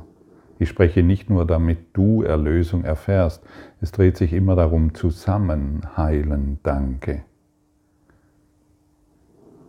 Ich 0.64 0.70
spreche 0.70 1.04
nicht 1.04 1.30
nur, 1.30 1.46
damit 1.46 1.88
du 1.92 2.22
Erlösung 2.22 2.86
erfährst. 2.86 3.44
Es 3.82 3.92
dreht 3.92 4.16
sich 4.16 4.32
immer 4.32 4.56
darum, 4.56 4.94
zusammen 4.94 5.82
heilen, 5.98 6.58
danke. 6.64 7.24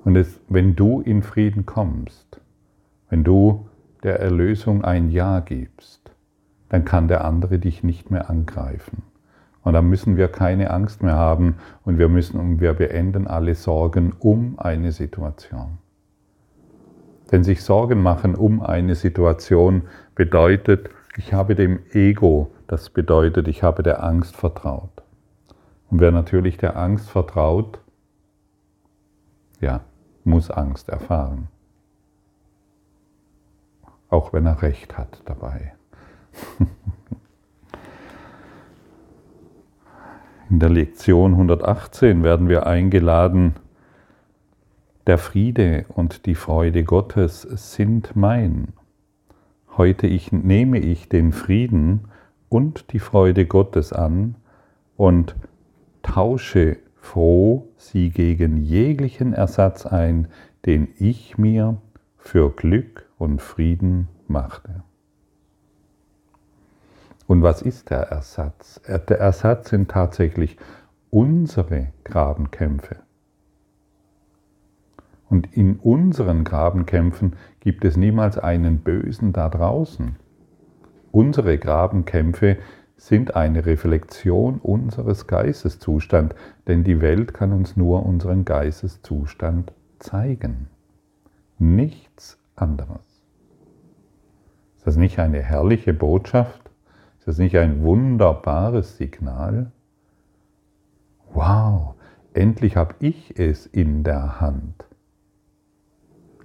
Und 0.04 0.14
es, 0.14 0.40
wenn 0.48 0.76
du 0.76 1.00
in 1.00 1.24
Frieden 1.24 1.66
kommst, 1.66 2.40
wenn 3.10 3.24
du 3.24 3.66
der 4.04 4.20
Erlösung 4.20 4.84
ein 4.84 5.10
Ja 5.10 5.40
gibst, 5.40 6.12
dann 6.68 6.84
kann 6.84 7.08
der 7.08 7.24
andere 7.24 7.58
dich 7.58 7.82
nicht 7.82 8.12
mehr 8.12 8.30
angreifen. 8.30 9.02
Und 9.64 9.72
dann 9.72 9.88
müssen 9.88 10.16
wir 10.16 10.28
keine 10.28 10.70
Angst 10.70 11.02
mehr 11.02 11.16
haben 11.16 11.56
und 11.84 11.98
wir 11.98 12.08
müssen 12.08 12.38
und 12.38 12.60
wir 12.60 12.72
beenden 12.72 13.26
alle 13.26 13.56
Sorgen 13.56 14.12
um 14.20 14.60
eine 14.60 14.92
Situation. 14.92 15.78
Denn 17.32 17.42
sich 17.42 17.64
Sorgen 17.64 18.00
machen 18.00 18.36
um 18.36 18.62
eine 18.62 18.94
Situation 18.94 19.82
bedeutet, 20.14 20.90
ich 21.16 21.32
habe 21.32 21.54
dem 21.54 21.80
Ego, 21.92 22.50
das 22.66 22.90
bedeutet, 22.90 23.48
ich 23.48 23.62
habe 23.62 23.82
der 23.82 24.02
Angst 24.02 24.36
vertraut. 24.36 25.02
Und 25.90 26.00
wer 26.00 26.10
natürlich 26.10 26.56
der 26.56 26.76
Angst 26.76 27.08
vertraut, 27.10 27.78
ja, 29.60 29.80
muss 30.24 30.50
Angst 30.50 30.88
erfahren. 30.88 31.48
Auch 34.08 34.32
wenn 34.32 34.46
er 34.46 34.62
recht 34.62 34.96
hat 34.98 35.20
dabei. 35.24 35.74
In 40.50 40.58
der 40.60 40.68
Lektion 40.68 41.32
118 41.32 42.22
werden 42.22 42.48
wir 42.48 42.66
eingeladen, 42.66 43.54
der 45.06 45.18
Friede 45.18 45.84
und 45.88 46.26
die 46.26 46.34
Freude 46.34 46.84
Gottes 46.84 47.42
sind 47.42 48.16
mein. 48.16 48.74
Heute 49.76 50.06
ich, 50.06 50.30
nehme 50.30 50.78
ich 50.78 51.08
den 51.08 51.32
Frieden 51.32 52.08
und 52.48 52.92
die 52.92 53.00
Freude 53.00 53.44
Gottes 53.46 53.92
an 53.92 54.36
und 54.96 55.34
tausche 56.02 56.76
froh 56.94 57.68
sie 57.76 58.10
gegen 58.10 58.58
jeglichen 58.58 59.32
Ersatz 59.32 59.84
ein, 59.84 60.28
den 60.64 60.88
ich 60.98 61.38
mir 61.38 61.78
für 62.16 62.50
Glück 62.50 63.08
und 63.18 63.42
Frieden 63.42 64.08
machte. 64.28 64.84
Und 67.26 67.42
was 67.42 67.60
ist 67.60 67.90
der 67.90 68.10
Ersatz? 68.10 68.80
Der 68.86 69.18
Ersatz 69.18 69.70
sind 69.70 69.90
tatsächlich 69.90 70.56
unsere 71.10 71.88
Grabenkämpfe. 72.04 72.98
Und 75.28 75.56
in 75.56 75.76
unseren 75.76 76.44
Grabenkämpfen 76.44 77.36
gibt 77.60 77.84
es 77.84 77.96
niemals 77.96 78.38
einen 78.38 78.78
Bösen 78.78 79.32
da 79.32 79.48
draußen. 79.48 80.16
Unsere 81.10 81.58
Grabenkämpfe 81.58 82.58
sind 82.96 83.34
eine 83.34 83.66
Reflexion 83.66 84.58
unseres 84.58 85.26
Geisteszustands, 85.26 86.36
denn 86.66 86.84
die 86.84 87.00
Welt 87.00 87.34
kann 87.34 87.52
uns 87.52 87.76
nur 87.76 88.04
unseren 88.06 88.44
Geisteszustand 88.44 89.72
zeigen. 89.98 90.68
Nichts 91.58 92.38
anderes. 92.56 93.22
Ist 94.76 94.86
das 94.86 94.96
nicht 94.96 95.18
eine 95.18 95.42
herrliche 95.42 95.92
Botschaft? 95.92 96.70
Ist 97.18 97.28
das 97.28 97.38
nicht 97.38 97.56
ein 97.56 97.82
wunderbares 97.82 98.96
Signal? 98.96 99.72
Wow, 101.32 101.94
endlich 102.32 102.76
habe 102.76 102.94
ich 103.00 103.38
es 103.38 103.66
in 103.66 104.04
der 104.04 104.40
Hand, 104.40 104.84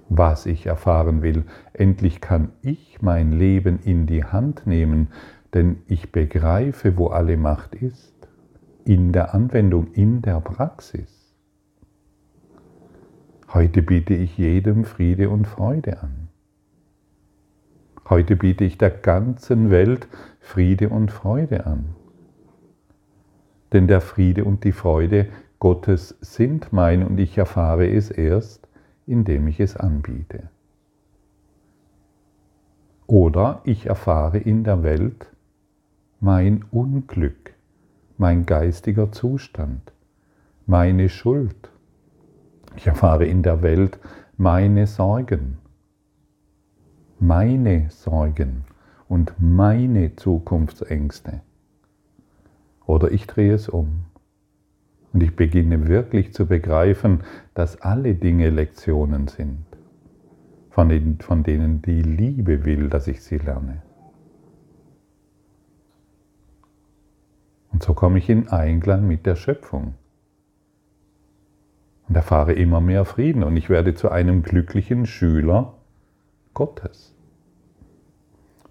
was 0.10 0.46
ich 0.46 0.66
erfahren 0.66 1.22
will. 1.22 1.46
Endlich 1.74 2.20
kann 2.20 2.52
ich 2.62 3.02
mein 3.02 3.32
Leben 3.32 3.80
in 3.84 4.08
die 4.08 4.24
Hand 4.24 4.68
nehmen, 4.68 5.10
denn 5.54 5.78
ich 5.88 6.12
begreife, 6.12 6.98
wo 6.98 7.08
alle 7.08 7.38
Macht 7.38 7.76
ist, 7.76 8.28
in 8.86 9.12
der 9.12 9.34
Anwendung, 9.34 9.94
in 9.94 10.22
der 10.22 10.42
Praxis. 10.42 11.36
Heute 13.54 13.82
biete 13.82 14.14
ich 14.14 14.38
jedem 14.38 14.84
Friede 14.84 15.30
und 15.30 15.48
Freude 15.48 16.02
an. 16.04 16.28
Heute 18.08 18.36
biete 18.36 18.64
ich 18.64 18.78
der 18.78 18.92
ganzen 18.92 19.70
Welt 19.70 20.08
Friede 20.40 20.90
und 20.90 21.12
Freude 21.12 21.66
an. 21.66 21.96
Denn 23.74 23.88
der 23.88 24.02
Friede 24.02 24.46
und 24.46 24.64
die 24.64 24.72
Freude 24.72 25.28
Gottes 25.60 26.18
sind 26.22 26.72
mein 26.72 27.04
und 27.04 27.20
ich 27.20 27.38
erfahre 27.38 27.88
es 27.88 28.10
erst, 28.10 28.69
indem 29.10 29.48
ich 29.48 29.60
es 29.60 29.76
anbiete. 29.76 30.50
Oder 33.08 33.62
ich 33.64 33.88
erfahre 33.88 34.38
in 34.38 34.64
der 34.64 34.84
Welt 34.84 35.32
mein 36.20 36.64
Unglück, 36.70 37.56
mein 38.20 38.46
geistiger 38.46 39.12
Zustand, 39.12 39.94
meine 40.68 41.10
Schuld. 41.10 41.72
Ich 42.76 42.86
erfahre 42.86 43.26
in 43.26 43.42
der 43.42 43.64
Welt 43.64 44.00
meine 44.38 44.86
Sorgen, 44.86 45.58
meine 47.20 47.90
Sorgen 47.90 48.64
und 49.08 49.34
meine 49.40 50.16
Zukunftsängste. 50.18 51.42
Oder 52.86 53.12
ich 53.12 53.26
drehe 53.26 53.56
es 53.56 53.70
um 53.70 54.06
und 55.14 55.24
ich 55.24 55.36
beginne 55.36 55.88
wirklich 55.88 56.34
zu 56.34 56.46
begreifen, 56.46 57.24
dass 57.54 57.82
alle 57.82 58.16
Dinge 58.16 58.50
Lektionen 58.50 59.28
sind, 59.28 59.66
von 60.70 60.90
denen, 60.90 61.20
von 61.20 61.44
denen 61.44 61.82
die 61.82 62.02
Liebe 62.02 62.66
will, 62.66 62.90
dass 62.90 63.08
ich 63.08 63.24
sie 63.24 63.38
lerne. 63.38 63.82
Und 67.72 67.84
so 67.84 67.94
komme 67.94 68.18
ich 68.18 68.30
in 68.30 68.50
Einklang 68.50 69.08
mit 69.08 69.26
der 69.26 69.36
Schöpfung 69.36 69.96
und 72.08 72.16
erfahre 72.16 72.54
immer 72.54 72.82
mehr 72.82 73.06
Frieden 73.06 73.44
und 73.44 73.56
ich 73.58 73.70
werde 73.70 73.94
zu 73.94 74.10
einem 74.10 74.44
glücklichen 74.44 75.06
Schüler 75.06 75.76
Gottes. 76.54 77.16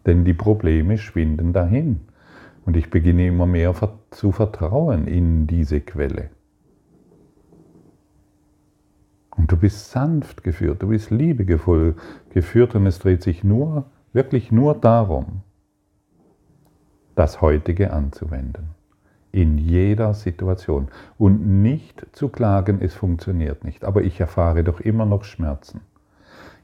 Denn 0.07 0.25
die 0.25 0.35
Probleme 0.35 0.99
schwinden 0.99 1.53
dahin 1.53 2.01
und 2.69 2.77
ich 2.77 2.91
beginne 2.91 3.27
immer 3.29 3.47
mehr 3.47 3.75
zu 4.11 4.31
vertrauen 4.31 5.07
in 5.07 5.47
diese 5.47 5.81
Quelle. 5.81 6.29
Und 9.35 9.51
du 9.51 9.57
bist 9.57 9.91
sanft 9.91 10.45
geführt, 10.45 10.83
du 10.83 10.89
bist 10.89 11.11
liebevoll 11.11 11.97
geführt 12.29 12.75
und 12.75 12.85
es 12.85 12.99
dreht 12.99 13.23
sich 13.23 13.43
nur, 13.43 13.87
wirklich 14.13 14.53
nur 14.53 14.75
darum, 14.75 15.41
das 17.15 17.41
Heutige 17.41 17.91
anzuwenden. 17.91 18.75
In 19.33 19.57
jeder 19.57 20.13
Situation. 20.13 20.89
Und 21.17 21.63
nicht 21.63 22.07
zu 22.13 22.29
klagen, 22.29 22.83
es 22.83 22.93
funktioniert 22.93 23.65
nicht. 23.65 23.83
Aber 23.83 24.03
ich 24.03 24.21
erfahre 24.21 24.63
doch 24.63 24.81
immer 24.81 25.07
noch 25.07 25.25
Schmerzen. 25.25 25.81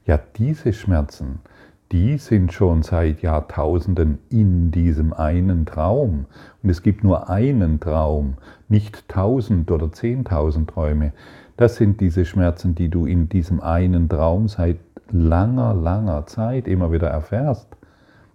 Ja, 0.05 0.19
diese 0.35 0.71
Schmerzen, 0.71 1.39
die 1.95 2.17
sind 2.17 2.51
schon 2.51 2.83
seit 2.83 3.21
Jahrtausenden 3.21 4.19
in 4.29 4.69
diesem 4.69 5.13
einen 5.13 5.65
Traum. 5.65 6.25
Und 6.61 6.69
es 6.69 6.83
gibt 6.83 7.05
nur 7.05 7.29
einen 7.29 7.79
Traum, 7.79 8.33
nicht 8.67 9.07
tausend 9.07 9.71
oder 9.71 9.89
zehntausend 9.93 10.69
Träume. 10.69 11.13
Das 11.55 11.77
sind 11.77 12.01
diese 12.01 12.25
Schmerzen, 12.25 12.75
die 12.75 12.89
du 12.89 13.05
in 13.05 13.29
diesem 13.29 13.61
einen 13.61 14.09
Traum 14.09 14.49
seit 14.49 14.77
langer, 15.09 15.73
langer 15.73 16.25
Zeit 16.25 16.67
immer 16.67 16.91
wieder 16.91 17.07
erfährst. 17.07 17.69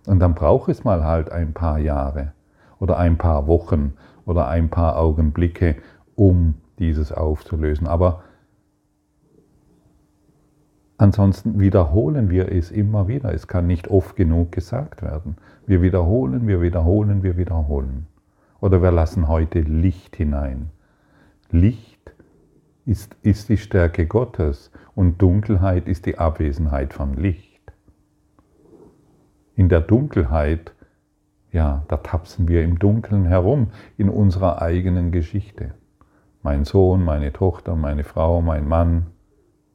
Und 0.06 0.20
dann 0.20 0.34
braucht 0.34 0.70
es 0.70 0.84
mal 0.84 1.04
halt 1.04 1.30
ein 1.30 1.52
paar 1.52 1.78
Jahre 1.78 2.32
oder 2.78 2.96
ein 2.96 3.18
paar 3.18 3.46
Wochen 3.46 3.92
oder 4.24 4.48
ein 4.48 4.70
paar 4.70 4.96
Augenblicke, 4.96 5.76
um 6.16 6.54
dieses 6.78 7.12
aufzulösen. 7.12 7.86
Aber 7.86 8.22
Ansonsten 11.00 11.58
wiederholen 11.58 12.28
wir 12.28 12.52
es 12.52 12.70
immer 12.70 13.08
wieder. 13.08 13.32
Es 13.32 13.48
kann 13.48 13.66
nicht 13.66 13.88
oft 13.88 14.16
genug 14.16 14.52
gesagt 14.52 15.00
werden. 15.00 15.38
Wir 15.66 15.80
wiederholen, 15.80 16.46
wir 16.46 16.60
wiederholen, 16.60 17.22
wir 17.22 17.38
wiederholen. 17.38 18.06
Oder 18.60 18.82
wir 18.82 18.90
lassen 18.90 19.26
heute 19.26 19.60
Licht 19.60 20.16
hinein. 20.16 20.68
Licht 21.50 22.14
ist, 22.84 23.16
ist 23.22 23.48
die 23.48 23.56
Stärke 23.56 24.06
Gottes 24.06 24.70
und 24.94 25.22
Dunkelheit 25.22 25.88
ist 25.88 26.04
die 26.04 26.18
Abwesenheit 26.18 26.92
von 26.92 27.14
Licht. 27.14 27.72
In 29.54 29.70
der 29.70 29.80
Dunkelheit, 29.80 30.74
ja, 31.50 31.82
da 31.88 31.96
tapsen 31.96 32.46
wir 32.46 32.62
im 32.62 32.78
Dunkeln 32.78 33.24
herum, 33.24 33.68
in 33.96 34.10
unserer 34.10 34.60
eigenen 34.60 35.12
Geschichte. 35.12 35.72
Mein 36.42 36.66
Sohn, 36.66 37.02
meine 37.02 37.32
Tochter, 37.32 37.74
meine 37.74 38.04
Frau, 38.04 38.42
mein 38.42 38.68
Mann, 38.68 39.06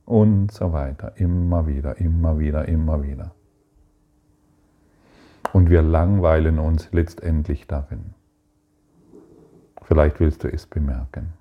und 0.06 0.52
so 0.52 0.72
weiter. 0.72 1.14
Immer 1.18 1.68
wieder, 1.68 1.98
immer 1.98 2.40
wieder, 2.40 2.68
immer 2.68 3.04
wieder. 3.04 3.32
Und 5.54 5.70
wir 5.70 5.82
langweilen 5.82 6.60
uns 6.60 6.92
letztendlich 6.92 7.68
darin. 7.68 8.14
Vielleicht 9.84 10.20
willst 10.20 10.44
du 10.44 10.52
es 10.52 10.66
bemerken. 10.66 11.34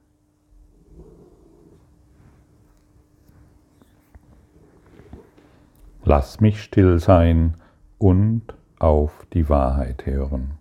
Lass 6.05 6.41
mich 6.41 6.63
still 6.63 6.99
sein 6.99 7.55
und 7.99 8.43
auf 8.79 9.27
die 9.33 9.49
Wahrheit 9.49 10.05
hören. 10.05 10.59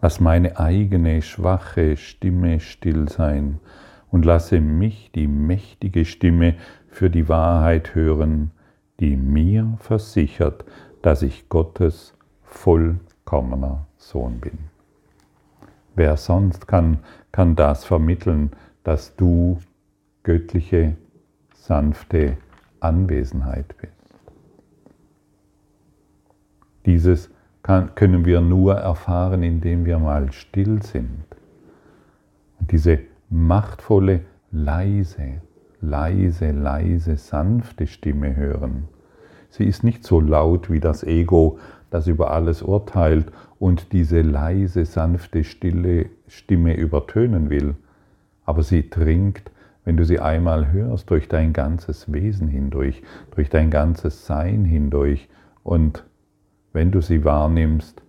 Lass 0.00 0.20
meine 0.20 0.60
eigene 0.60 1.22
schwache 1.22 1.96
Stimme 1.96 2.60
still 2.60 3.08
sein 3.08 3.58
und 4.14 4.24
lasse 4.24 4.60
mich 4.60 5.10
die 5.12 5.26
mächtige 5.26 6.04
Stimme 6.04 6.54
für 6.86 7.10
die 7.10 7.28
Wahrheit 7.28 7.96
hören, 7.96 8.52
die 9.00 9.16
mir 9.16 9.76
versichert, 9.80 10.64
dass 11.02 11.22
ich 11.22 11.48
Gottes 11.48 12.14
vollkommener 12.44 13.88
Sohn 13.96 14.38
bin. 14.38 14.56
Wer 15.96 16.16
sonst 16.16 16.68
kann, 16.68 16.98
kann 17.32 17.56
das 17.56 17.84
vermitteln, 17.84 18.52
dass 18.84 19.16
du 19.16 19.58
göttliche, 20.22 20.94
sanfte, 21.52 22.36
Anwesenheit 22.78 23.74
bist. 23.78 23.92
Dieses 26.86 27.30
kann, 27.64 27.96
können 27.96 28.24
wir 28.24 28.40
nur 28.40 28.76
erfahren, 28.76 29.42
indem 29.42 29.84
wir 29.84 29.98
mal 29.98 30.30
still 30.30 30.82
sind. 30.82 31.24
Und 32.60 32.70
diese 32.70 33.00
machtvolle, 33.34 34.20
leise, 34.52 35.42
leise, 35.80 36.52
leise, 36.52 37.16
sanfte 37.16 37.88
Stimme 37.88 38.36
hören. 38.36 38.84
Sie 39.50 39.64
ist 39.64 39.82
nicht 39.82 40.04
so 40.04 40.20
laut 40.20 40.70
wie 40.70 40.78
das 40.78 41.02
Ego, 41.02 41.58
das 41.90 42.06
über 42.06 42.30
alles 42.30 42.62
urteilt 42.62 43.32
und 43.58 43.92
diese 43.92 44.20
leise, 44.20 44.84
sanfte, 44.84 45.42
stille 45.42 46.06
Stimme 46.28 46.76
übertönen 46.76 47.50
will. 47.50 47.74
Aber 48.44 48.62
sie 48.62 48.88
dringt, 48.88 49.50
wenn 49.84 49.96
du 49.96 50.04
sie 50.04 50.20
einmal 50.20 50.70
hörst, 50.70 51.10
durch 51.10 51.26
dein 51.26 51.52
ganzes 51.52 52.12
Wesen 52.12 52.46
hindurch, 52.46 53.02
durch 53.34 53.50
dein 53.50 53.70
ganzes 53.70 54.26
Sein 54.26 54.64
hindurch. 54.64 55.28
Und 55.64 56.04
wenn 56.72 56.92
du 56.92 57.00
sie 57.00 57.24
wahrnimmst, 57.24 58.00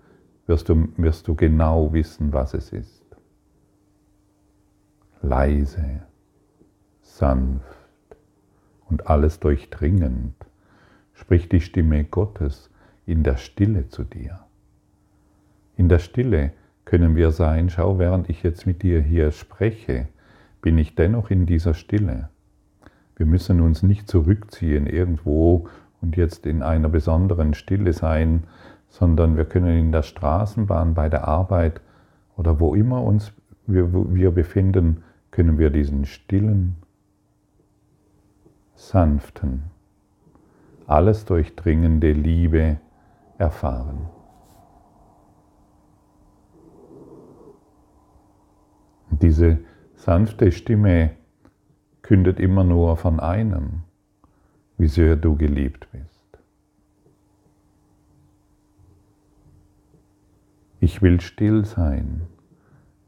wirst 0.45 0.69
du, 0.69 0.87
wirst 0.97 1.27
du 1.27 1.33
genau 1.33 1.93
wissen, 1.93 2.31
was 2.31 2.53
es 2.53 2.71
ist. 2.71 3.04
Leise, 5.21 6.01
sanft 7.01 7.63
und 8.89 9.07
alles 9.07 9.39
durchdringend 9.39 10.35
spricht 11.13 11.51
die 11.51 11.61
Stimme 11.61 12.03
Gottes 12.03 12.69
in 13.05 13.23
der 13.23 13.37
Stille 13.37 13.87
zu 13.87 14.03
dir. 14.03 14.41
In 15.77 15.89
der 15.89 15.99
Stille 15.99 16.51
können 16.85 17.15
wir 17.15 17.31
sein, 17.31 17.69
schau, 17.69 17.99
während 17.99 18.29
ich 18.29 18.43
jetzt 18.43 18.65
mit 18.65 18.83
dir 18.83 19.01
hier 19.01 19.31
spreche, 19.31 20.07
bin 20.61 20.77
ich 20.77 20.95
dennoch 20.95 21.29
in 21.29 21.45
dieser 21.45 21.73
Stille. 21.73 22.29
Wir 23.15 23.25
müssen 23.25 23.61
uns 23.61 23.81
nicht 23.81 24.07
zurückziehen 24.07 24.87
irgendwo 24.87 25.67
und 26.01 26.17
jetzt 26.17 26.45
in 26.45 26.61
einer 26.61 26.89
besonderen 26.89 27.53
Stille 27.53 27.93
sein, 27.93 28.43
sondern 28.89 29.37
wir 29.37 29.45
können 29.45 29.77
in 29.77 29.91
der 29.91 30.03
Straßenbahn, 30.03 30.93
bei 30.93 31.09
der 31.09 31.27
Arbeit 31.27 31.81
oder 32.37 32.59
wo 32.59 32.75
immer 32.75 33.03
uns 33.03 33.31
wir, 33.67 33.91
wir 34.13 34.31
befinden, 34.31 35.03
können 35.31 35.57
wir 35.57 35.69
diesen 35.69 36.05
stillen, 36.05 36.77
sanften, 38.75 39.63
alles 40.87 41.25
durchdringende 41.25 42.11
Liebe 42.11 42.77
erfahren. 43.37 44.09
Diese 49.09 49.59
sanfte 49.95 50.51
Stimme 50.51 51.11
kündet 52.01 52.39
immer 52.39 52.63
nur 52.63 52.97
von 52.97 53.19
einem, 53.19 53.83
wie 54.77 54.87
sehr 54.87 55.15
du 55.15 55.35
geliebt 55.35 55.87
bist. 55.91 56.05
Ich 60.79 61.01
will 61.01 61.19
still 61.21 61.65
sein 61.65 62.27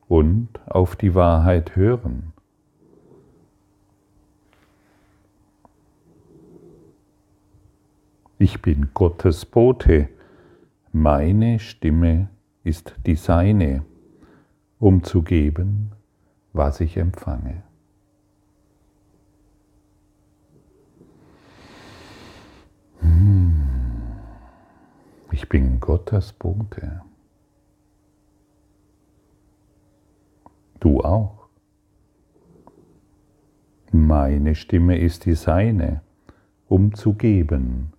und 0.08 0.48
auf 0.68 0.96
die 0.96 1.16
Wahrheit 1.16 1.76
hören. 1.76 2.34
Ich 8.40 8.62
bin 8.62 8.92
Gottes 8.94 9.46
Bote, 9.46 10.10
meine 10.92 11.60
Stimme 11.60 12.30
ist 12.64 12.96
die 13.06 13.16
seine, 13.16 13.84
um 14.80 15.04
zu 15.04 15.24
geben, 15.24 15.92
was 16.54 16.80
ich 16.80 16.98
empfange. 16.98 17.64
Hm. 23.00 23.54
Ich 25.32 25.50
bin 25.50 25.80
Gottes 25.80 26.34
Bote. 26.34 27.02
Du 30.88 31.02
auch. 31.02 31.50
Meine 33.92 34.56
Stimme 34.56 34.98
ist 34.98 35.26
die 35.26 35.34
seine, 35.34 36.00
um 36.70 36.94
zu 36.94 37.12
geben, 37.12 37.92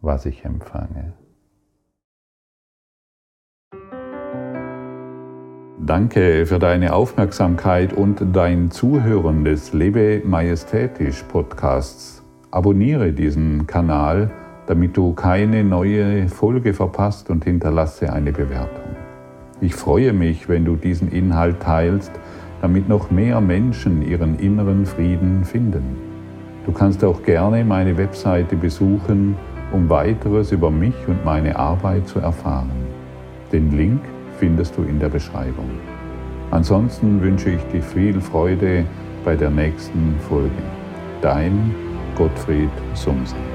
was 0.00 0.26
ich 0.26 0.44
empfange. 0.44 1.12
Danke 5.78 6.44
für 6.46 6.58
deine 6.58 6.94
Aufmerksamkeit 6.94 7.92
und 7.92 8.20
dein 8.32 8.72
Zuhören 8.72 9.44
des 9.44 9.72
Lebe 9.72 10.20
Majestätisch 10.24 11.22
Podcasts. 11.22 12.24
Abonniere 12.50 13.12
diesen 13.12 13.68
Kanal, 13.68 14.32
damit 14.66 14.96
du 14.96 15.12
keine 15.12 15.62
neue 15.62 16.28
Folge 16.28 16.74
verpasst 16.74 17.30
und 17.30 17.44
hinterlasse 17.44 18.12
eine 18.12 18.32
Bewertung. 18.32 18.91
Ich 19.62 19.76
freue 19.76 20.12
mich, 20.12 20.48
wenn 20.48 20.64
du 20.64 20.74
diesen 20.74 21.12
Inhalt 21.12 21.60
teilst, 21.60 22.10
damit 22.60 22.88
noch 22.88 23.12
mehr 23.12 23.40
Menschen 23.40 24.02
ihren 24.02 24.36
inneren 24.40 24.86
Frieden 24.86 25.44
finden. 25.44 25.96
Du 26.66 26.72
kannst 26.72 27.04
auch 27.04 27.22
gerne 27.22 27.64
meine 27.64 27.96
Webseite 27.96 28.56
besuchen, 28.56 29.36
um 29.70 29.88
weiteres 29.88 30.50
über 30.50 30.72
mich 30.72 30.94
und 31.06 31.24
meine 31.24 31.54
Arbeit 31.54 32.08
zu 32.08 32.18
erfahren. 32.18 32.72
Den 33.52 33.70
Link 33.76 34.00
findest 34.38 34.76
du 34.76 34.82
in 34.82 34.98
der 34.98 35.10
Beschreibung. 35.10 35.70
Ansonsten 36.50 37.22
wünsche 37.22 37.50
ich 37.50 37.62
dir 37.72 37.82
viel 37.82 38.20
Freude 38.20 38.84
bei 39.24 39.36
der 39.36 39.50
nächsten 39.50 40.16
Folge. 40.28 40.50
Dein 41.20 41.72
Gottfried 42.16 42.70
Sumsen. 42.94 43.51